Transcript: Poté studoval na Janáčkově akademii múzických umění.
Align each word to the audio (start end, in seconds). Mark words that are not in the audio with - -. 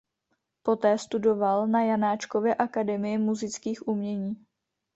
Poté 0.63 0.97
studoval 0.97 1.67
na 1.67 1.81
Janáčkově 1.83 2.55
akademii 2.55 3.17
múzických 3.17 3.87
umění. 3.87 4.45